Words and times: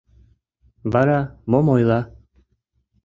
Вара 0.91 1.19
мом 1.49 1.65
ойла? 1.73 1.99